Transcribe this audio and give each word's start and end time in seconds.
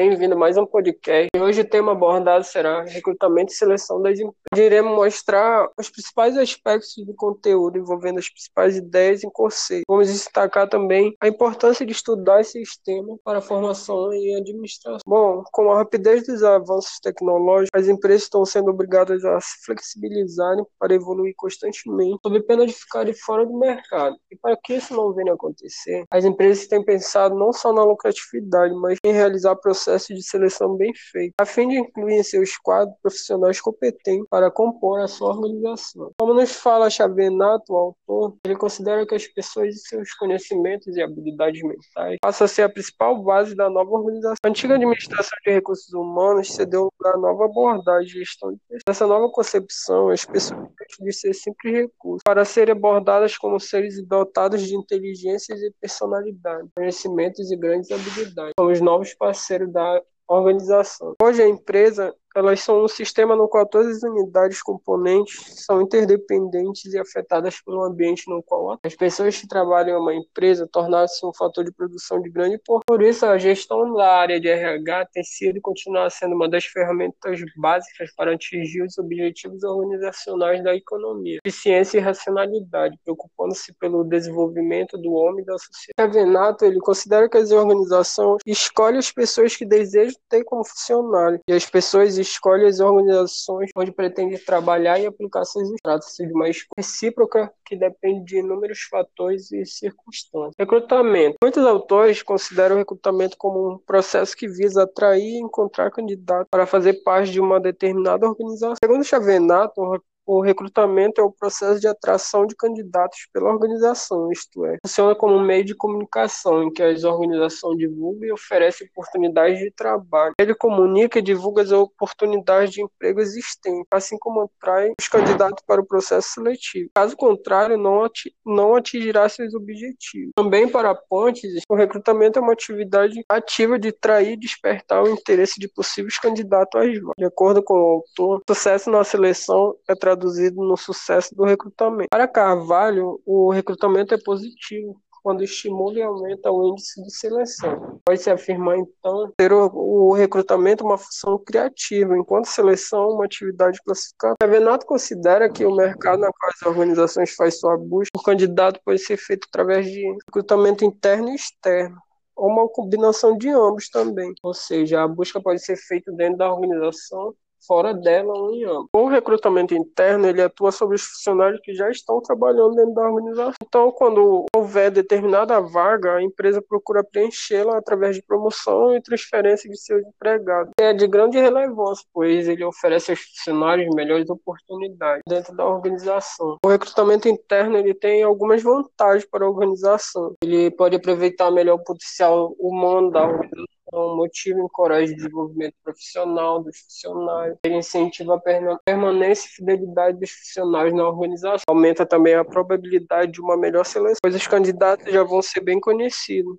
Bem-vindo 0.00 0.34
a 0.34 0.38
mais 0.38 0.56
um 0.56 0.64
podcast. 0.64 1.28
E 1.36 1.38
hoje 1.38 1.60
o 1.60 1.68
tema 1.68 1.92
abordado 1.92 2.42
será 2.42 2.82
recrutamento 2.84 3.52
e 3.52 3.54
seleção 3.54 4.00
das 4.00 4.18
empresas. 4.18 4.34
Iremos 4.56 4.96
mostrar 4.96 5.68
os 5.78 5.90
principais 5.90 6.38
aspectos 6.38 6.94
do 7.04 7.14
conteúdo 7.14 7.76
envolvendo 7.76 8.18
as 8.18 8.30
principais 8.30 8.78
ideias 8.78 9.22
em 9.22 9.28
conceito. 9.28 9.84
Vamos 9.86 10.10
destacar 10.10 10.70
também 10.70 11.14
a 11.20 11.28
importância 11.28 11.84
de 11.84 11.92
estudar 11.92 12.40
esse 12.40 12.64
sistema 12.64 13.14
para 13.22 13.40
a 13.40 13.42
formação 13.42 14.10
e 14.14 14.36
administração. 14.36 15.00
Bom, 15.06 15.44
com 15.52 15.70
a 15.70 15.76
rapidez 15.76 16.26
dos 16.26 16.42
avanços 16.42 16.98
tecnológicos, 17.02 17.68
as 17.74 17.86
empresas 17.86 18.22
estão 18.22 18.42
sendo 18.46 18.70
obrigadas 18.70 19.22
a 19.22 19.38
se 19.38 19.66
flexibilizarem 19.66 20.64
para 20.78 20.94
evoluir 20.94 21.34
constantemente, 21.36 22.20
sob 22.24 22.40
pena 22.44 22.66
de 22.66 22.72
ficarem 22.72 23.12
fora 23.12 23.44
do 23.44 23.52
mercado. 23.58 24.16
E 24.30 24.36
para 24.36 24.56
que 24.56 24.76
isso 24.76 24.96
não 24.96 25.12
venha 25.12 25.32
a 25.32 25.34
acontecer, 25.34 26.06
as 26.10 26.24
empresas 26.24 26.66
têm 26.66 26.82
pensado 26.82 27.34
não 27.34 27.52
só 27.52 27.70
na 27.70 27.84
lucratividade, 27.84 28.74
mas 28.76 28.98
em 29.04 29.12
realizar 29.12 29.56
processo 29.90 30.14
de 30.14 30.22
seleção 30.22 30.76
bem 30.76 30.92
feito, 30.94 31.34
a 31.38 31.44
fim 31.44 31.68
de 31.68 31.78
incluir 31.78 32.14
em 32.14 32.22
seus 32.22 32.56
quadros 32.56 32.96
profissionais 33.02 33.60
competentes 33.60 34.26
para 34.30 34.50
compor 34.50 35.00
a 35.00 35.08
sua 35.08 35.30
organização. 35.30 36.12
Como 36.18 36.34
nos 36.34 36.52
fala 36.52 36.90
Xavenato, 36.90 37.72
o 37.72 37.76
autor, 37.76 38.36
ele 38.44 38.56
considera 38.56 39.04
que 39.06 39.14
as 39.14 39.26
pessoas 39.26 39.74
e 39.74 39.78
seus 39.78 40.14
conhecimentos 40.14 40.96
e 40.96 41.02
habilidades 41.02 41.62
mentais 41.62 42.18
passam 42.20 42.44
a 42.44 42.48
ser 42.48 42.62
a 42.62 42.68
principal 42.68 43.22
base 43.22 43.54
da 43.56 43.68
nova 43.68 43.90
organização. 43.90 44.36
A 44.44 44.48
antiga 44.48 44.74
administração 44.74 45.36
de 45.44 45.52
recursos 45.52 45.92
humanos 45.92 46.52
cedeu 46.52 46.88
lugar 46.98 47.14
à 47.14 47.18
nova 47.18 47.46
abordagem 47.46 48.06
de 48.06 48.18
gestão 48.20 48.52
de 48.52 48.58
pessoas. 48.68 48.82
Nessa 48.86 49.06
nova 49.06 49.28
concepção, 49.30 50.08
as 50.10 50.24
pessoas 50.24 50.68
de 51.00 51.12
ser 51.12 51.34
simples 51.34 51.72
recursos 51.72 52.22
para 52.24 52.44
serem 52.44 52.72
abordadas 52.72 53.36
como 53.36 53.58
seres 53.58 54.04
dotados 54.06 54.62
de 54.62 54.74
inteligências 54.74 55.60
e 55.60 55.72
personalidade, 55.80 56.68
conhecimentos 56.76 57.50
e 57.50 57.56
grandes 57.56 57.90
habilidades, 57.90 58.52
como 58.56 58.70
os 58.70 58.80
novos 58.80 59.14
parceiros 59.14 59.72
da 59.72 59.79
organização. 60.28 61.14
Hoje 61.22 61.42
a 61.42 61.48
empresa 61.48 62.14
elas 62.34 62.60
são 62.60 62.84
um 62.84 62.88
sistema 62.88 63.34
no 63.34 63.48
qual 63.48 63.66
todas 63.66 63.96
as 63.96 64.02
unidades 64.02 64.62
componentes 64.62 65.64
são 65.64 65.82
interdependentes 65.82 66.92
e 66.92 66.98
afetadas 66.98 67.60
pelo 67.60 67.82
ambiente 67.82 68.28
no 68.28 68.42
qual 68.42 68.78
as 68.82 68.94
pessoas 68.94 69.38
que 69.38 69.48
trabalham 69.48 69.98
em 69.98 70.00
uma 70.00 70.14
empresa 70.14 70.68
tornaram-se 70.70 71.24
um 71.24 71.32
fator 71.34 71.64
de 71.64 71.72
produção 71.72 72.20
de 72.20 72.30
grande 72.30 72.56
importância. 72.56 72.84
Por 72.86 73.02
isso, 73.02 73.26
a 73.26 73.38
gestão 73.38 73.92
da 73.94 74.12
área 74.12 74.40
de 74.40 74.48
RH 74.48 75.06
tem 75.12 75.24
sido 75.24 75.58
e 75.58 75.60
continua 75.60 76.08
sendo 76.10 76.34
uma 76.34 76.48
das 76.48 76.64
ferramentas 76.64 77.40
básicas 77.56 78.12
para 78.14 78.34
atingir 78.34 78.82
os 78.82 78.98
objetivos 78.98 79.62
organizacionais 79.64 80.62
da 80.62 80.74
economia, 80.74 81.38
eficiência 81.44 81.98
e 81.98 82.00
racionalidade, 82.00 82.98
preocupando-se 83.04 83.72
pelo 83.74 84.04
desenvolvimento 84.04 84.96
do 84.98 85.12
homem 85.12 85.42
e 85.42 85.46
da 85.46 85.56
sociedade. 85.58 86.12
Venato 86.12 86.64
ele 86.64 86.78
considera 86.80 87.28
que 87.28 87.36
as 87.36 87.50
organizações 87.50 88.40
escolhem 88.46 88.98
as 88.98 89.10
pessoas 89.10 89.56
que 89.56 89.64
desejam 89.64 90.18
ter 90.28 90.44
como 90.44 90.64
funcionário 90.64 91.40
e 91.48 91.52
as 91.52 91.66
pessoas 91.66 92.18
escolhe 92.20 92.66
as 92.66 92.80
organizações 92.80 93.70
onde 93.76 93.92
pretende 93.92 94.38
trabalhar 94.38 94.98
e 94.98 95.06
aplicar 95.06 95.44
seus 95.44 95.70
Trata-se 95.82 96.26
de 96.26 96.32
uma 96.32 96.48
escolha 96.48 96.70
recíproca 96.76 97.52
que 97.64 97.76
depende 97.76 98.24
de 98.24 98.38
inúmeros 98.38 98.82
fatores 98.82 99.50
e 99.52 99.64
circunstâncias. 99.64 100.54
Recrutamento. 100.58 101.36
Muitos 101.42 101.64
autores 101.64 102.22
consideram 102.22 102.76
o 102.76 102.78
recrutamento 102.78 103.36
como 103.38 103.74
um 103.74 103.78
processo 103.78 104.36
que 104.36 104.48
visa 104.48 104.82
atrair 104.82 105.22
e 105.22 105.40
encontrar 105.40 105.90
candidatos 105.90 106.48
para 106.50 106.66
fazer 106.66 107.02
parte 107.02 107.30
de 107.30 107.40
uma 107.40 107.60
determinada 107.60 108.26
organização. 108.26 108.74
Segundo 108.82 109.04
Chavenato, 109.04 110.02
o 110.30 110.40
recrutamento 110.40 111.20
é 111.20 111.24
o 111.24 111.32
processo 111.32 111.80
de 111.80 111.88
atração 111.88 112.46
de 112.46 112.54
candidatos 112.54 113.26
pela 113.32 113.50
organização, 113.50 114.30
isto 114.30 114.64
é, 114.64 114.78
funciona 114.86 115.12
como 115.12 115.34
um 115.34 115.44
meio 115.44 115.64
de 115.64 115.74
comunicação 115.74 116.62
em 116.62 116.72
que 116.72 116.80
as 116.80 117.02
organizações 117.02 117.76
divulgam 117.76 118.28
e 118.28 118.32
oferecem 118.32 118.88
oportunidades 118.92 119.58
de 119.58 119.72
trabalho. 119.72 120.34
Ele 120.38 120.54
comunica 120.54 121.18
e 121.18 121.22
divulga 121.22 121.62
as 121.62 121.72
oportunidades 121.72 122.72
de 122.72 122.80
emprego 122.80 123.20
existentes, 123.20 123.88
assim 123.90 124.16
como 124.20 124.42
atrai 124.42 124.92
os 125.00 125.08
candidatos 125.08 125.64
para 125.66 125.80
o 125.80 125.86
processo 125.86 126.28
seletivo. 126.34 126.90
Caso 126.94 127.16
contrário, 127.16 127.76
não, 127.76 128.08
não 128.46 128.76
atingirá 128.76 129.28
seus 129.28 129.52
objetivos. 129.52 130.30
Também 130.36 130.68
para 130.68 130.94
pontes, 130.94 131.64
o 131.68 131.74
recrutamento 131.74 132.38
é 132.38 132.42
uma 132.42 132.52
atividade 132.52 133.20
ativa 133.28 133.80
de 133.80 133.88
atrair 133.88 134.34
e 134.34 134.36
despertar 134.36 135.02
o 135.02 135.08
interesse 135.08 135.58
de 135.58 135.66
possíveis 135.66 136.18
candidatos 136.20 136.80
às 136.80 136.94
vagas. 136.94 137.14
De 137.18 137.24
acordo 137.24 137.62
com 137.64 137.74
o 137.74 137.88
autor, 137.94 138.42
sucesso 138.48 138.88
na 138.90 139.02
seleção 139.02 139.74
é 139.88 139.94
traduzido 139.96 140.19
traduzido 140.20 140.62
no 140.62 140.76
sucesso 140.76 141.34
do 141.34 141.44
recrutamento. 141.44 142.08
Para 142.10 142.28
Carvalho, 142.28 143.20
o 143.24 143.50
recrutamento 143.50 144.14
é 144.14 144.18
positivo 144.18 145.00
quando 145.22 145.44
estimula 145.44 145.98
e 145.98 146.02
aumenta 146.02 146.50
o 146.50 146.68
índice 146.68 147.02
de 147.02 147.14
seleção. 147.14 148.00
Pode-se 148.04 148.30
afirmar, 148.30 148.78
então, 148.78 149.30
ter 149.36 149.52
o, 149.52 150.12
recrutamento 150.12 150.84
uma 150.84 150.96
função 150.96 151.38
criativa, 151.38 152.16
enquanto 152.16 152.46
seleção 152.46 153.10
uma 153.10 153.26
atividade 153.26 153.78
classificada. 153.84 154.36
Renato 154.42 154.86
considera 154.86 155.50
que 155.50 155.64
o 155.64 155.74
mercado 155.74 156.20
na 156.20 156.30
qual 156.32 156.50
as 156.50 156.62
organizações 156.62 157.34
fazem 157.34 157.60
sua 157.60 157.76
busca 157.76 158.10
por 158.14 158.24
candidato 158.24 158.80
pode 158.84 158.98
ser 158.98 159.18
feito 159.18 159.46
através 159.48 159.86
de 159.86 160.00
recrutamento 160.26 160.84
interno 160.84 161.28
e 161.28 161.34
externo 161.34 161.98
ou 162.34 162.48
uma 162.48 162.66
combinação 162.68 163.36
de 163.36 163.50
ambos 163.50 163.90
também. 163.90 164.32
Ou 164.42 164.54
seja, 164.54 165.02
a 165.02 165.08
busca 165.08 165.40
pode 165.42 165.62
ser 165.62 165.76
feita 165.76 166.10
dentro 166.12 166.38
da 166.38 166.50
organização 166.50 167.34
fora 167.66 167.94
dela 167.94 168.32
ou 168.32 168.52
em 168.52 168.64
ambos. 168.64 168.88
O 168.92 169.06
recrutamento 169.06 169.74
interno 169.74 170.26
ele 170.26 170.42
atua 170.42 170.72
sobre 170.72 170.96
os 170.96 171.02
funcionários 171.02 171.60
que 171.62 171.74
já 171.74 171.90
estão 171.90 172.20
trabalhando 172.20 172.74
dentro 172.74 172.94
da 172.94 173.02
organização. 173.02 173.52
Então, 173.62 173.92
quando 173.92 174.46
houver 174.54 174.90
determinada 174.90 175.60
vaga, 175.60 176.16
a 176.16 176.22
empresa 176.22 176.62
procura 176.62 177.04
preenchê-la 177.04 177.78
através 177.78 178.16
de 178.16 178.22
promoção 178.22 178.94
e 178.94 179.02
transferência 179.02 179.68
de 179.68 179.78
seus 179.78 180.02
empregados. 180.06 180.72
É 180.78 180.92
de 180.92 181.06
grande 181.06 181.38
relevância, 181.38 182.04
pois 182.12 182.48
ele 182.48 182.64
oferece 182.64 183.10
aos 183.10 183.20
funcionários 183.20 183.94
melhores 183.94 184.28
oportunidades 184.28 185.22
dentro 185.26 185.54
da 185.54 185.66
organização. 185.66 186.56
O 186.64 186.68
recrutamento 186.68 187.28
interno 187.28 187.76
ele 187.76 187.94
tem 187.94 188.22
algumas 188.22 188.62
vantagens 188.62 189.26
para 189.26 189.44
a 189.44 189.48
organização. 189.48 190.34
Ele 190.42 190.70
pode 190.70 190.96
aproveitar 190.96 191.50
melhor 191.50 191.74
o 191.74 191.84
potencial 191.84 192.54
humano 192.58 193.10
da 193.10 193.24
organização 193.24 193.79
então, 193.92 194.16
motiva 194.16 194.60
e 194.60 194.62
encoraja 194.62 195.12
o 195.12 195.16
desenvolvimento 195.16 195.74
profissional 195.82 196.62
dos 196.62 196.78
funcionários, 196.78 197.58
ele 197.64 197.76
incentiva 197.76 198.36
a 198.36 198.78
permanência 198.84 199.48
e 199.48 199.50
fidelidade 199.50 200.18
dos 200.18 200.30
funcionários 200.30 200.94
na 200.94 201.08
organização, 201.08 201.64
aumenta 201.66 202.06
também 202.06 202.34
a 202.34 202.44
probabilidade 202.44 203.32
de 203.32 203.40
uma 203.40 203.56
melhor 203.56 203.84
seleção, 203.84 204.18
pois 204.22 204.34
os 204.34 204.46
candidatos 204.46 205.12
já 205.12 205.24
vão 205.24 205.42
ser 205.42 205.60
bem 205.60 205.80
conhecidos. 205.80 206.56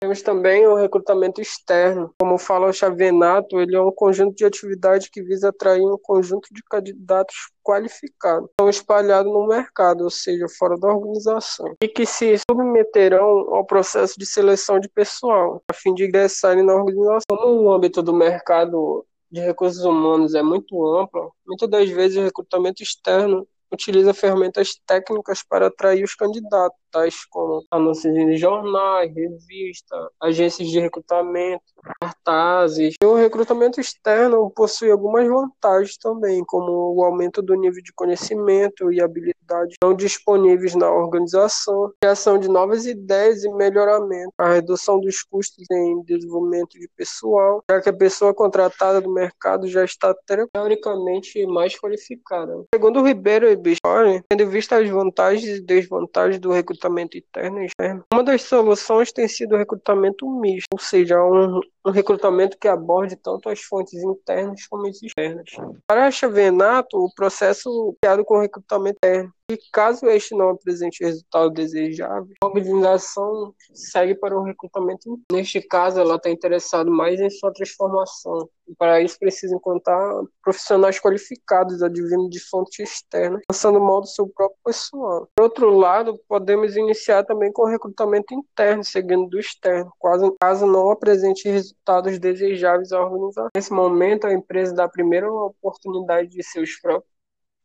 Temos 0.00 0.22
também 0.22 0.66
o 0.66 0.76
recrutamento 0.76 1.40
externo. 1.40 2.14
Como 2.20 2.38
fala 2.38 2.68
o 2.68 2.72
Xavenato, 2.72 3.60
ele 3.60 3.74
é 3.74 3.80
um 3.80 3.90
conjunto 3.90 4.36
de 4.36 4.44
atividades 4.44 5.08
que 5.08 5.22
visa 5.22 5.48
atrair 5.48 5.82
um 5.82 5.98
conjunto 6.00 6.48
de 6.52 6.62
candidatos 6.62 7.50
qualificados, 7.62 8.48
estão 8.48 8.68
espalhados 8.68 9.30
no 9.30 9.46
mercado, 9.46 10.04
ou 10.04 10.10
seja, 10.10 10.46
fora 10.58 10.78
da 10.78 10.88
organização, 10.88 11.74
e 11.82 11.88
que 11.88 12.06
se 12.06 12.36
submeterão 12.50 13.54
ao 13.54 13.64
processo 13.64 14.18
de 14.18 14.24
seleção 14.24 14.80
de 14.80 14.88
pessoal, 14.88 15.62
a 15.70 15.74
fim 15.74 15.92
de 15.92 16.06
ingressarem 16.06 16.64
na 16.64 16.74
organização. 16.74 17.24
Como 17.28 17.62
o 17.62 17.72
âmbito 17.72 18.02
do 18.02 18.14
mercado 18.14 19.04
de 19.30 19.40
recursos 19.40 19.84
humanos 19.84 20.34
é 20.34 20.42
muito 20.42 20.86
amplo, 20.96 21.32
muitas 21.46 21.68
das 21.68 21.90
vezes 21.90 22.16
o 22.16 22.24
recrutamento 22.24 22.82
externo 22.82 23.46
utiliza 23.70 24.14
ferramentas 24.14 24.80
técnicas 24.86 25.42
para 25.42 25.66
atrair 25.66 26.02
os 26.02 26.14
candidatos, 26.14 26.78
tais 26.90 27.24
como 27.26 27.64
anúncios 27.70 28.16
em 28.16 28.36
jornais, 28.36 29.12
revistas, 29.14 30.08
agências 30.20 30.68
de 30.68 30.80
recrutamento, 30.80 31.62
cartazes. 32.00 32.94
E 33.02 33.06
o 33.06 33.14
recrutamento 33.14 33.80
externo 33.80 34.50
possui 34.50 34.90
algumas 34.90 35.26
vantagens 35.26 35.96
também, 35.98 36.44
como 36.44 36.94
o 36.94 37.04
aumento 37.04 37.42
do 37.42 37.54
nível 37.54 37.82
de 37.82 37.92
conhecimento 37.92 38.92
e 38.92 39.00
habilidades 39.00 39.76
não 39.82 39.94
disponíveis 39.94 40.74
na 40.74 40.90
organização, 40.90 41.92
criação 42.00 42.38
de 42.38 42.48
novas 42.48 42.84
ideias 42.86 43.44
e 43.44 43.50
melhoramento, 43.50 44.32
a 44.38 44.52
redução 44.52 45.00
dos 45.00 45.22
custos 45.22 45.64
em 45.70 46.02
desenvolvimento 46.02 46.78
de 46.78 46.88
pessoal, 46.96 47.62
já 47.70 47.80
que 47.80 47.88
a 47.88 47.92
pessoa 47.92 48.34
contratada 48.34 49.00
do 49.00 49.10
mercado 49.10 49.66
já 49.66 49.84
está 49.84 50.14
teoricamente 50.54 51.46
mais 51.46 51.78
qualificada. 51.78 52.64
Segundo 52.74 53.00
o 53.00 53.06
Ribeiro 53.06 53.56
Bistori, 53.56 54.22
tendo 54.28 54.46
visto 54.48 54.74
as 54.74 54.88
vantagens 54.88 55.44
e 55.44 55.60
desvantagens 55.62 56.38
do 56.38 56.52
recrutamento 56.52 56.77
interno 57.16 57.62
e 57.62 57.66
externo, 57.66 58.04
uma 58.12 58.22
das 58.22 58.42
soluções 58.42 59.12
tem 59.12 59.26
sido 59.26 59.54
o 59.54 59.58
recrutamento 59.58 60.28
misto, 60.28 60.66
ou 60.72 60.78
seja, 60.78 61.22
um, 61.22 61.60
um 61.86 61.90
recrutamento 61.90 62.58
que 62.58 62.68
aborde 62.68 63.16
tanto 63.16 63.48
as 63.48 63.60
fontes 63.60 64.02
internas 64.02 64.66
como 64.66 64.86
as 64.86 65.02
externas. 65.02 65.50
Para 65.86 66.06
a 66.06 66.10
Chavenato, 66.10 66.96
o 66.96 67.12
processo 67.14 67.96
criado 68.00 68.24
com 68.24 68.40
recrutamento 68.40 68.98
interno 68.98 69.32
e 69.50 69.58
caso 69.72 70.06
este 70.08 70.34
não 70.34 70.50
apresente 70.50 71.02
resultado 71.02 71.50
desejável, 71.50 72.34
a 72.42 72.46
organização 72.46 73.54
segue 73.72 74.14
para 74.14 74.38
o 74.38 74.42
recrutamento. 74.42 75.18
Neste 75.32 75.62
caso, 75.62 75.98
ela 75.98 76.16
está 76.16 76.28
interessada 76.28 76.90
mais 76.90 77.18
em 77.18 77.30
sua 77.30 77.50
transformação 77.50 78.46
Para 78.76 79.00
isso, 79.00 79.18
precisa 79.18 79.56
encontrar 79.56 80.22
profissionais 80.42 81.00
qualificados, 81.00 81.82
advindo 81.82 82.28
de 82.28 82.38
fontes 82.38 82.78
externas, 82.78 83.40
lançando 83.50 83.80
mão 83.80 84.02
do 84.02 84.06
seu 84.06 84.28
próprio 84.28 84.58
pessoal. 84.62 85.26
Por 85.34 85.44
outro 85.44 85.70
lado, 85.70 86.20
podemos 86.28 86.67
iniciar 86.76 87.24
também 87.24 87.52
com 87.52 87.64
recrutamento 87.64 88.34
interno, 88.34 88.84
seguindo 88.84 89.28
do 89.28 89.38
externo, 89.38 89.92
caso, 90.00 90.36
caso 90.40 90.66
não 90.66 90.90
apresente 90.90 91.48
resultados 91.48 92.18
desejáveis 92.18 92.92
à 92.92 93.00
organização. 93.00 93.48
Nesse 93.54 93.72
momento, 93.72 94.26
a 94.26 94.32
empresa 94.32 94.74
dá 94.74 94.84
a 94.84 95.46
oportunidade 95.46 96.28
de 96.28 96.42
seus 96.42 96.78
próprios 96.80 97.17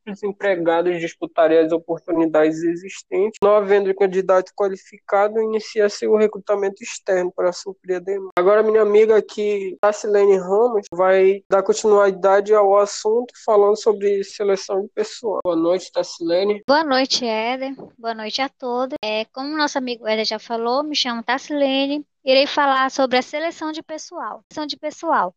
os 0.07 0.23
empregados 0.23 1.00
disputarem 1.00 1.59
as 1.59 1.71
oportunidades 1.71 2.61
existentes. 2.63 3.38
Não 3.41 3.55
havendo 3.55 3.94
candidato 3.95 4.51
qualificado, 4.55 5.41
inicia-se 5.41 6.07
o 6.07 6.17
recrutamento 6.17 6.83
externo 6.83 7.31
para 7.31 7.51
suprir 7.51 7.97
a 7.97 8.00
demanda. 8.00 8.31
Agora, 8.38 8.63
minha 8.63 8.81
amiga 8.81 9.17
aqui, 9.17 9.77
Tassilene 9.79 10.38
Ramos, 10.38 10.85
vai 10.94 11.44
dar 11.50 11.63
continuidade 11.63 12.53
ao 12.53 12.77
assunto 12.77 13.33
falando 13.45 13.77
sobre 13.77 14.23
seleção 14.23 14.81
de 14.81 14.89
pessoal. 14.89 15.39
Boa 15.44 15.55
noite, 15.55 15.91
Tassilene. 15.91 16.61
Boa 16.67 16.83
noite, 16.83 17.25
Éder. 17.25 17.75
Boa 17.97 18.13
noite 18.13 18.41
a 18.41 18.50
todos. 18.50 18.95
É, 19.03 19.25
como 19.25 19.57
nosso 19.57 19.77
amigo 19.77 20.07
Éder 20.07 20.25
já 20.25 20.39
falou, 20.39 20.83
me 20.83 20.95
chamo 20.95 21.23
Tassilene. 21.23 22.05
Irei 22.25 22.47
falar 22.47 22.89
sobre 22.89 23.17
a 23.17 23.21
seleção 23.21 23.71
de 23.71 23.83
pessoal. 23.83 24.44
Seleção 24.50 24.65
de 24.65 24.77
pessoal. 24.77 25.35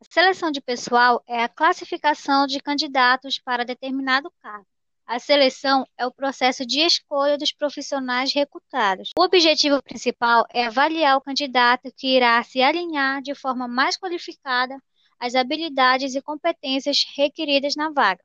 A 0.00 0.04
seleção 0.10 0.50
de 0.50 0.62
pessoal 0.62 1.22
é 1.28 1.42
a 1.42 1.48
classificação 1.48 2.46
de 2.46 2.58
candidatos 2.58 3.38
para 3.38 3.66
determinado 3.66 4.32
cargo. 4.40 4.66
A 5.06 5.18
seleção 5.18 5.86
é 5.98 6.06
o 6.06 6.10
processo 6.10 6.64
de 6.64 6.80
escolha 6.80 7.36
dos 7.36 7.52
profissionais 7.52 8.32
recrutados. 8.32 9.10
O 9.18 9.22
objetivo 9.22 9.82
principal 9.82 10.46
é 10.54 10.64
avaliar 10.64 11.18
o 11.18 11.20
candidato 11.20 11.92
que 11.94 12.16
irá 12.16 12.42
se 12.42 12.62
alinhar 12.62 13.20
de 13.20 13.34
forma 13.34 13.68
mais 13.68 13.98
qualificada 13.98 14.80
às 15.18 15.34
habilidades 15.34 16.14
e 16.14 16.22
competências 16.22 17.04
requeridas 17.14 17.76
na 17.76 17.90
vaga. 17.90 18.24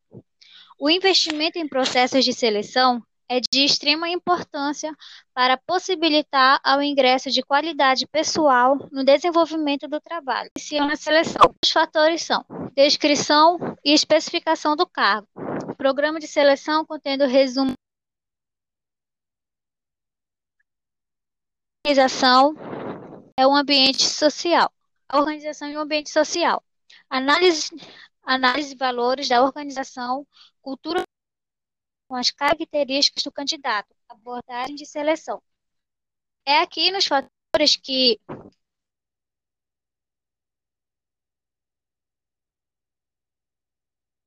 O 0.79 0.89
investimento 0.89 1.59
em 1.59 1.67
processos 1.67 2.23
de 2.23 2.31
seleção 2.31 3.03
é 3.29 3.39
de 3.39 3.65
extrema 3.65 4.09
importância 4.09 4.95
para 5.33 5.57
possibilitar 5.57 6.59
ao 6.63 6.81
ingresso 6.81 7.29
de 7.31 7.41
qualidade 7.41 8.05
pessoal 8.07 8.77
no 8.91 9.03
desenvolvimento 9.03 9.87
do 9.87 9.99
trabalho. 9.99 10.49
Iniciam 10.57 10.87
na 10.87 10.95
seleção. 10.95 11.41
Os 11.63 11.71
fatores 11.71 12.23
são 12.23 12.45
descrição 12.75 13.57
e 13.83 13.93
especificação 13.93 14.75
do 14.75 14.85
cargo, 14.85 15.27
programa 15.77 16.19
de 16.19 16.27
seleção 16.27 16.85
contendo 16.85 17.25
resumo 17.25 17.73
organização 21.85 22.55
é 23.37 23.45
um 23.45 23.55
ambiente 23.55 24.03
social. 24.03 24.71
A 25.07 25.19
organização 25.19 25.67
é 25.67 25.77
um 25.77 25.81
ambiente 25.81 26.09
social. 26.09 26.63
Análise, 27.07 27.69
análise 28.23 28.69
de 28.69 28.75
valores 28.75 29.29
da 29.29 29.43
organização, 29.43 30.25
cultura 30.63 31.03
com 32.07 32.15
as 32.15 32.31
características 32.31 33.23
do 33.23 33.31
candidato, 33.31 33.93
abordagem 34.09 34.75
de 34.75 34.85
seleção. 34.85 35.41
É 36.45 36.59
aqui 36.59 36.91
nos 36.91 37.05
fatores 37.05 37.75
que 37.75 38.19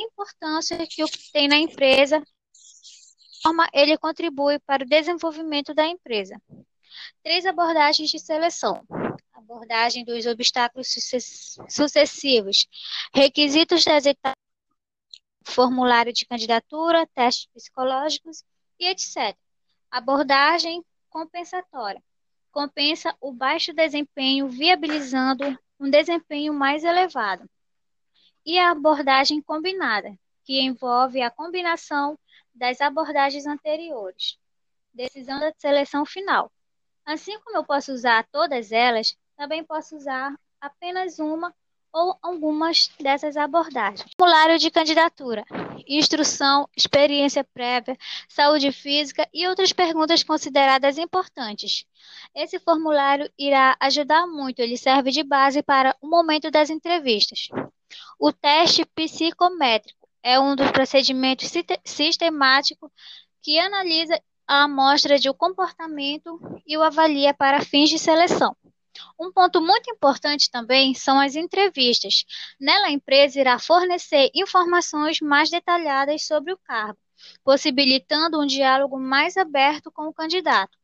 importância 0.01 0.87
que 0.87 1.03
o 1.05 1.09
que 1.09 1.33
tem 1.33 1.49
na 1.49 1.57
empresa, 1.57 2.23
forma 3.43 3.69
ele 3.73 3.97
contribui 3.99 4.59
para 4.61 4.85
o 4.85 4.89
desenvolvimento 4.89 5.75
da 5.75 5.87
empresa. 5.87 6.41
Três 7.23 7.47
abordagens 7.47 8.11
de 8.11 8.19
seleção. 8.19 8.85
Abordagem 9.33 10.05
dos 10.05 10.27
obstáculos 10.27 10.89
sucessivos, 11.69 12.67
requisitos 13.15 13.85
das 13.85 14.05
etapas 14.07 14.48
formulário 15.49 16.13
de 16.13 16.27
candidatura, 16.27 17.07
testes 17.15 17.47
psicológicos 17.47 18.45
e 18.79 18.87
etc. 18.87 19.37
Abordagem 19.91 20.85
compensatória. 21.09 22.03
Compensa 22.53 23.15
o 23.21 23.33
baixo 23.33 23.73
desempenho, 23.73 24.49
viabilizando 24.49 25.59
um 25.79 25.91
desempenho 25.91 26.53
mais 26.53 26.85
elevado. 26.85 27.49
E 28.45 28.59
a 28.59 28.71
abordagem 28.71 29.41
combinada, 29.43 30.17
que 30.45 30.61
envolve 30.61 31.21
a 31.21 31.31
combinação 31.31 32.19
das 32.55 32.81
abordagens 32.81 33.47
anteriores. 33.47 34.39
Decisão 34.93 35.39
da 35.39 35.53
seleção 35.57 36.05
final. 36.05 36.51
Assim 37.05 37.39
como 37.41 37.59
eu 37.59 37.65
posso 37.65 37.93
usar 37.93 38.27
todas 38.31 38.73
elas, 38.73 39.17
também 39.37 39.65
posso 39.65 39.97
usar 39.97 40.35
apenas 40.61 41.19
uma 41.19 41.55
ou 41.93 42.17
algumas 42.23 42.91
dessas 43.01 43.37
abordagens. 43.37 44.05
Formulário 44.19 44.59
de 44.59 44.71
candidatura, 44.71 45.45
instrução, 45.87 46.69
experiência 46.77 47.43
prévia, 47.43 47.97
saúde 48.29 48.71
física 48.73 49.29
e 49.33 49.47
outras 49.47 49.73
perguntas 49.73 50.23
consideradas 50.23 50.99
importantes. 50.99 51.85
Esse 52.35 52.59
formulário 52.59 53.31
irá 53.39 53.77
ajudar 53.81 54.27
muito, 54.27 54.61
ele 54.61 54.77
serve 54.77 55.11
de 55.11 55.23
base 55.23 55.63
para 55.63 55.97
o 56.01 56.09
momento 56.09 56.51
das 56.51 56.71
entrevistas. 56.71 57.49
O 58.19 58.33
teste 58.33 58.85
psicométrico 58.85 60.09
é 60.23 60.39
um 60.39 60.55
dos 60.55 60.71
procedimentos 60.71 61.51
sistemáticos 61.85 62.91
que 63.43 63.59
analisa 63.59 64.21
a 64.47 64.65
amostra 64.65 65.19
de 65.19 65.33
comportamento 65.33 66.41
e 66.67 66.77
o 66.77 66.83
avalia 66.83 67.35
para 67.35 67.61
fins 67.61 67.91
de 67.91 67.99
seleção. 67.99 68.57
Um 69.19 69.33
ponto 69.33 69.61
muito 69.61 69.91
importante 69.91 70.49
também 70.49 70.95
são 70.95 71.19
as 71.19 71.35
entrevistas. 71.35 72.25
Nela, 72.61 72.87
a 72.87 72.93
empresa 72.93 73.41
irá 73.41 73.59
fornecer 73.59 74.31
informações 74.33 75.21
mais 75.21 75.51
detalhadas 75.51 76.25
sobre 76.25 76.53
o 76.53 76.59
cargo, 76.59 76.99
possibilitando 77.43 78.41
um 78.41 78.47
diálogo 78.47 78.97
mais 78.97 79.37
aberto 79.37 79.91
com 79.91 80.07
o 80.07 80.15
candidato. 80.15 80.79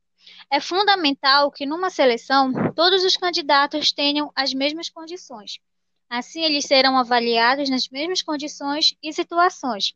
É 0.50 0.60
fundamental 0.60 1.52
que, 1.52 1.64
numa 1.64 1.90
seleção, 1.90 2.52
todos 2.74 3.04
os 3.04 3.16
candidatos 3.16 3.92
tenham 3.92 4.32
as 4.34 4.52
mesmas 4.52 4.88
condições. 4.88 5.60
Assim, 6.08 6.42
eles 6.42 6.64
serão 6.64 6.98
avaliados 6.98 7.70
nas 7.70 7.88
mesmas 7.88 8.20
condições 8.20 8.96
e 9.00 9.12
situações. 9.12 9.94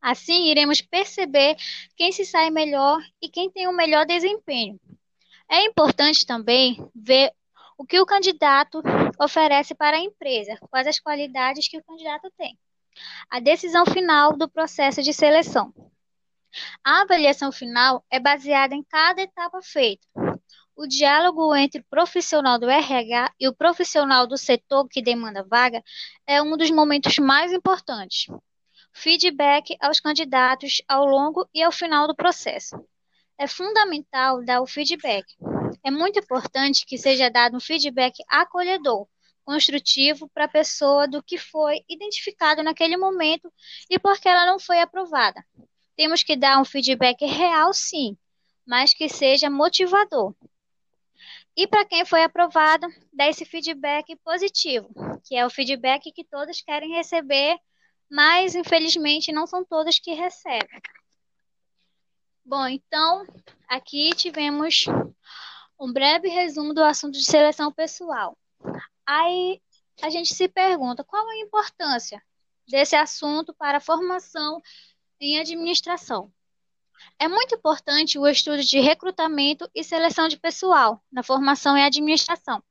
Assim, 0.00 0.50
iremos 0.50 0.80
perceber 0.80 1.56
quem 1.96 2.10
se 2.10 2.24
sai 2.24 2.50
melhor 2.50 3.00
e 3.22 3.28
quem 3.28 3.50
tem 3.50 3.68
o 3.68 3.70
um 3.70 3.76
melhor 3.76 4.04
desempenho. 4.04 4.80
É 5.50 5.64
importante 5.64 6.26
também 6.26 6.76
ver 6.94 7.32
o 7.78 7.86
que 7.86 8.00
o 8.00 8.04
candidato 8.04 8.82
oferece 9.20 9.72
para 9.72 9.96
a 9.96 10.00
empresa, 10.00 10.58
quais 10.68 10.88
as 10.88 10.98
qualidades 10.98 11.68
que 11.68 11.78
o 11.78 11.84
candidato 11.84 12.28
tem. 12.36 12.58
A 13.30 13.38
decisão 13.38 13.86
final 13.86 14.36
do 14.36 14.50
processo 14.50 15.00
de 15.00 15.12
seleção. 15.12 15.72
A 16.84 17.02
avaliação 17.02 17.52
final 17.52 18.04
é 18.10 18.18
baseada 18.18 18.74
em 18.74 18.82
cada 18.82 19.22
etapa 19.22 19.62
feita. 19.62 20.04
O 20.74 20.88
diálogo 20.88 21.54
entre 21.54 21.80
o 21.80 21.84
profissional 21.88 22.58
do 22.58 22.68
RH 22.68 23.32
e 23.38 23.46
o 23.46 23.54
profissional 23.54 24.26
do 24.26 24.36
setor 24.36 24.88
que 24.88 25.00
demanda 25.00 25.44
vaga 25.44 25.82
é 26.26 26.42
um 26.42 26.56
dos 26.56 26.70
momentos 26.70 27.16
mais 27.18 27.52
importantes. 27.52 28.26
Feedback 28.92 29.76
aos 29.80 30.00
candidatos 30.00 30.82
ao 30.88 31.06
longo 31.06 31.48
e 31.54 31.62
ao 31.62 31.70
final 31.70 32.08
do 32.08 32.16
processo. 32.16 32.76
É 33.36 33.46
fundamental 33.46 34.44
dar 34.44 34.60
o 34.60 34.66
feedback, 34.66 35.24
é 35.84 35.90
muito 35.90 36.18
importante 36.18 36.84
que 36.86 36.98
seja 36.98 37.30
dado 37.30 37.56
um 37.56 37.60
feedback 37.60 38.22
acolhedor, 38.28 39.06
construtivo 39.44 40.28
para 40.28 40.44
a 40.44 40.48
pessoa 40.48 41.08
do 41.08 41.22
que 41.22 41.38
foi 41.38 41.82
identificado 41.88 42.62
naquele 42.62 42.96
momento 42.96 43.52
e 43.88 43.98
por 43.98 44.18
que 44.20 44.28
ela 44.28 44.44
não 44.44 44.58
foi 44.58 44.80
aprovada. 44.80 45.44
Temos 45.96 46.22
que 46.22 46.36
dar 46.36 46.60
um 46.60 46.64
feedback 46.64 47.24
real, 47.24 47.72
sim, 47.72 48.16
mas 48.66 48.92
que 48.92 49.08
seja 49.08 49.48
motivador. 49.48 50.34
E 51.56 51.66
para 51.66 51.84
quem 51.84 52.04
foi 52.04 52.22
aprovado, 52.22 52.86
dá 53.12 53.26
esse 53.26 53.44
feedback 53.44 54.14
positivo, 54.16 54.88
que 55.24 55.34
é 55.34 55.44
o 55.44 55.50
feedback 55.50 56.12
que 56.12 56.24
todos 56.24 56.60
querem 56.60 56.92
receber, 56.92 57.58
mas 58.08 58.54
infelizmente 58.54 59.32
não 59.32 59.46
são 59.46 59.64
todos 59.64 59.98
que 59.98 60.12
recebem. 60.12 60.80
Bom, 62.44 62.66
então 62.66 63.26
aqui 63.68 64.10
tivemos 64.14 64.84
um 65.78 65.92
breve 65.92 66.28
resumo 66.28 66.74
do 66.74 66.82
assunto 66.82 67.14
de 67.14 67.24
seleção 67.24 67.72
pessoal. 67.72 68.36
Aí 69.06 69.60
a 70.02 70.10
gente 70.10 70.34
se 70.34 70.48
pergunta 70.48 71.04
qual 71.04 71.26
a 71.28 71.38
importância 71.38 72.22
desse 72.68 72.96
assunto 72.96 73.54
para 73.54 73.78
a 73.78 73.80
formação 73.80 74.60
em 75.20 75.38
administração. 75.38 76.30
É 77.18 77.28
muito 77.28 77.54
importante 77.54 78.18
o 78.18 78.26
estudo 78.26 78.62
de 78.62 78.80
recrutamento 78.80 79.68
e 79.74 79.84
seleção 79.84 80.28
de 80.28 80.36
pessoal 80.36 81.02
na 81.12 81.22
formação 81.22 81.76
em 81.76 81.84
administração, 81.84 82.62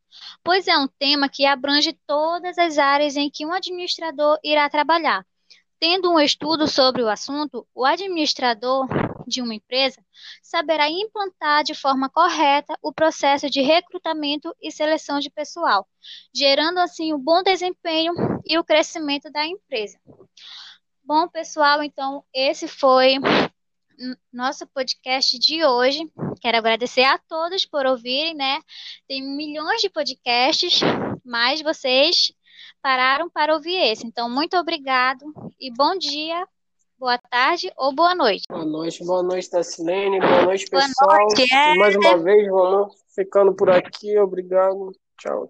pois 0.44 0.68
é 0.68 0.78
um 0.78 0.88
tema 0.88 1.30
que 1.30 1.46
abrange 1.46 1.94
todas 2.06 2.58
as 2.58 2.78
áreas 2.78 3.16
em 3.16 3.30
que 3.30 3.46
um 3.46 3.54
administrador 3.54 4.38
irá 4.44 4.70
trabalhar. 4.70 5.26
Tendo 5.80 6.12
um 6.12 6.20
estudo 6.20 6.68
sobre 6.68 7.04
o 7.04 7.10
assunto, 7.10 7.68
o 7.74 7.86
administrador 7.86 8.88
de 9.28 9.42
uma 9.42 9.54
empresa 9.54 10.02
saberá 10.42 10.90
implantar 10.90 11.64
de 11.64 11.76
forma 11.76 12.10
correta 12.10 12.78
o 12.82 12.94
processo 12.94 13.50
de 13.50 13.62
recrutamento 13.62 14.56
e 14.62 14.72
seleção 14.72 15.20
de 15.20 15.30
pessoal, 15.30 15.88
gerando 16.34 16.80
assim 16.80 17.14
o 17.14 17.18
bom 17.18 17.44
desempenho 17.44 18.14
e 18.46 18.58
o 18.58 18.64
crescimento 18.64 19.30
da 19.30 19.46
empresa. 19.46 20.00
Bom, 21.04 21.28
pessoal, 21.28 21.84
então 21.84 22.24
esse 22.34 22.68
foi 22.68 23.16
nosso 24.32 24.68
podcast 24.68 25.38
de 25.40 25.66
hoje. 25.66 26.00
Quero 26.42 26.58
agradecer 26.58 27.04
a 27.04 27.18
todos 27.18 27.66
por 27.66 27.86
ouvirem, 27.86 28.36
né? 28.36 28.62
Tem 29.08 29.22
milhões 29.22 29.82
de 29.82 29.90
podcasts, 29.90 30.80
mas 31.26 31.62
vocês 31.62 32.32
pararam 32.82 33.30
para 33.30 33.54
ouvir 33.54 33.76
esse. 33.76 34.06
Então, 34.06 34.30
muito 34.30 34.56
obrigado 34.58 35.26
e 35.60 35.72
bom 35.72 35.98
dia, 35.98 36.48
boa 36.98 37.18
tarde 37.18 37.72
ou 37.78 37.94
boa 37.94 38.16
noite. 38.16 38.44
Boa 38.50 38.66
noite, 38.66 39.06
boa 39.06 39.24
noite, 39.24 39.50
Tassilene. 39.50 40.20
Boa 40.20 40.46
noite, 40.46 40.66
pessoal. 40.70 41.10
Boa 41.10 41.20
noite, 41.20 41.54
é. 41.54 41.76
Mais 41.76 41.96
uma 41.96 42.18
vez, 42.18 42.48
vamos 42.50 42.96
ficando 43.16 43.54
por 43.54 43.70
aqui. 43.70 44.18
Obrigado. 44.18 44.92
Tchau. 45.20 45.46